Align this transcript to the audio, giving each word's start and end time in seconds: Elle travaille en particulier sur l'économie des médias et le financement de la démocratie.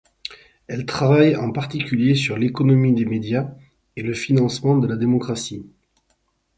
Elle 0.65 0.87
travaille 0.87 1.35
en 1.35 1.51
particulier 1.51 2.15
sur 2.15 2.35
l'économie 2.35 2.95
des 2.95 3.05
médias 3.05 3.51
et 3.95 4.01
le 4.01 4.15
financement 4.15 4.79
de 4.79 4.87
la 4.87 4.95
démocratie. 4.95 5.69